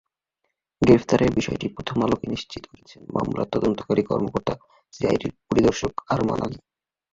[0.81, 4.53] গ্রেপ্তারের বিষয়টি প্রথম আলোকে নিশ্চিত করেছেন মামলার তদন্তকারী কর্মকর্তা
[4.93, 6.59] সিআইডির পরিদর্শক আরমান আলী।